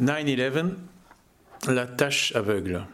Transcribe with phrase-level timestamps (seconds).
[0.00, 0.74] 9-11,
[1.68, 2.86] la tâche aveugle.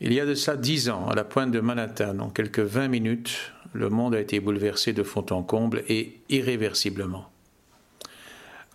[0.00, 2.88] Il y a de ça dix ans, à la pointe de Manhattan, en quelques vingt
[2.88, 7.30] minutes, le monde a été bouleversé de fond en comble et irréversiblement.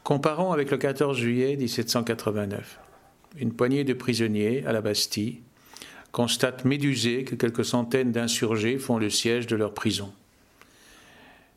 [0.03, 2.79] Comparons avec le 14 juillet 1789.
[3.37, 5.41] Une poignée de prisonniers à la Bastille
[6.11, 10.11] constatent médusés que quelques centaines d'insurgés font le siège de leur prison.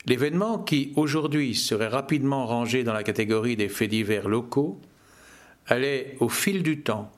[0.07, 4.81] L'événement qui, aujourd'hui, serait rapidement rangé dans la catégorie des faits divers locaux,
[5.67, 7.11] allait, au fil du temps,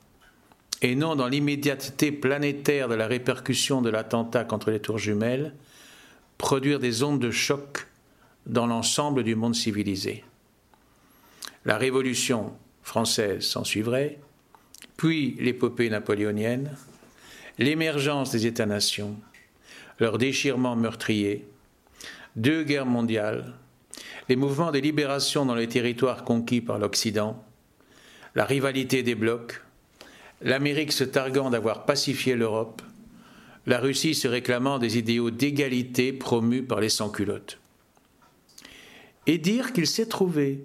[0.83, 5.55] et non dans l'immédiateté planétaire de la répercussion de l'attentat contre les tours jumelles,
[6.39, 7.87] produire des ondes de choc
[8.47, 10.25] dans l'ensemble du monde civilisé.
[11.65, 12.53] La Révolution
[12.83, 14.19] française s'en suivrait,
[14.97, 16.77] puis l'épopée napoléonienne,
[17.59, 19.17] l'émergence des États-nations,
[19.99, 21.47] leur déchirement meurtrier,
[22.37, 23.55] deux guerres mondiales,
[24.29, 27.43] les mouvements de libération dans les territoires conquis par l'Occident,
[28.35, 29.63] la rivalité des blocs,
[30.43, 32.83] l'Amérique se targuant d'avoir pacifié l'Europe,
[33.67, 37.59] la Russie se réclamant des idéaux d'égalité promus par les sans-culottes.
[39.27, 40.63] Et dire qu'il s'est trouvé,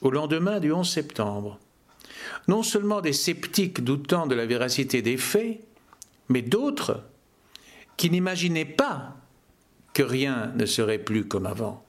[0.00, 1.58] au lendemain du 11 septembre,
[2.46, 5.60] non seulement des sceptiques doutant de la véracité des faits,
[6.28, 7.02] mais d'autres
[7.96, 9.16] qui n'imaginaient pas
[9.92, 11.84] que rien ne serait plus comme avant.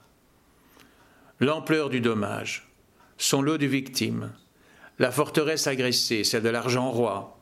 [1.40, 2.68] L'ampleur du dommage,
[3.16, 4.32] son lot de victimes,
[4.98, 7.38] la forteresse agressée, celle de l'argent roi.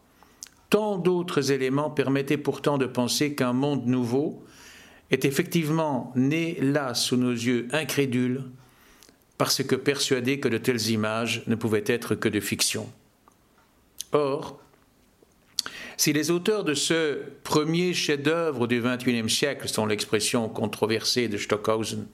[0.70, 4.44] Tant d'autres éléments permettaient pourtant de penser qu'un monde nouveau
[5.10, 8.44] est effectivement né là sous nos yeux incrédules,
[9.36, 12.88] parce que persuadés que de telles images ne pouvaient être que de fiction.
[14.12, 14.60] Or,
[15.96, 22.06] si les auteurs de ce premier chef-d'œuvre du XXIe siècle sont l'expression controversée de Stockhausen,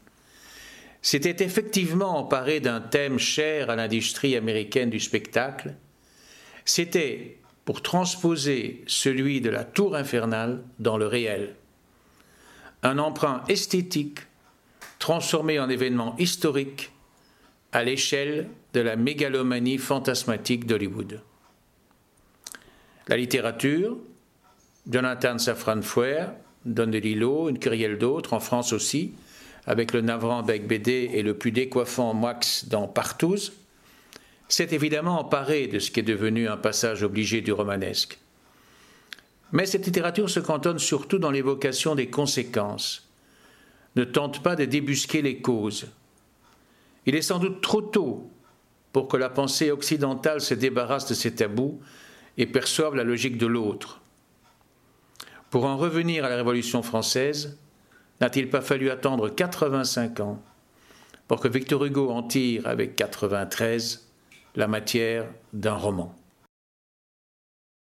[1.07, 5.77] s'était effectivement emparé d'un thème cher à l'industrie américaine du spectacle,
[6.65, 11.55] c'était pour transposer celui de la tour infernale dans le réel.
[12.83, 14.19] Un emprunt esthétique
[14.99, 16.91] transformé en événement historique
[17.71, 21.21] à l'échelle de la mégalomanie fantasmatique d'Hollywood.
[23.07, 23.97] La littérature,
[24.91, 26.33] Jonathan Safran Foer,
[26.65, 29.15] Don DeLillo, une kyrielle d'autres, en France aussi,
[29.67, 33.53] avec le navrant Bec Bédé et le plus décoiffant Max dans Partouze,
[34.49, 38.19] s'est évidemment emparé de ce qui est devenu un passage obligé du romanesque.
[39.53, 43.09] Mais cette littérature se cantonne surtout dans l'évocation des conséquences,
[43.97, 45.87] ne tente pas de débusquer les causes.
[47.07, 48.31] Il est sans doute trop tôt
[48.93, 51.81] pour que la pensée occidentale se débarrasse de ses tabous
[52.39, 54.01] et perçoive la logique de l'autre.
[55.51, 57.59] Pour en revenir à la Révolution française,
[58.21, 60.43] N'a-t-il pas fallu attendre 85 ans
[61.29, 64.09] pour que Victor Hugo en tire avec 93
[64.55, 66.15] la matière d'un roman?